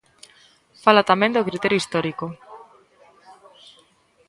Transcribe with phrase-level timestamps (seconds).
[0.83, 2.25] Fala tamén do criterio histórico.